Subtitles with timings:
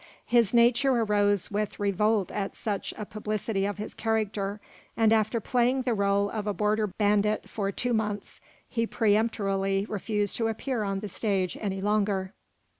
[0.25, 4.59] His nature arose with revolt at such a publicity of his character,
[4.97, 10.37] and after playing the role of a border bandit for two months, he peremptorily refused
[10.37, 12.33] to appear on the stage any longer.